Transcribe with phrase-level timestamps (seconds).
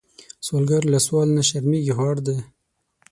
[0.45, 2.37] سوالګر له سوال نه شرمېږي، خو اړ دی